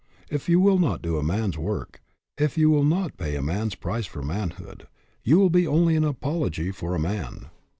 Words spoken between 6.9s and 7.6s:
a man.